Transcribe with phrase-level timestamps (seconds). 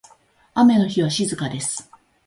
[0.55, 1.87] 雨の日は静かです。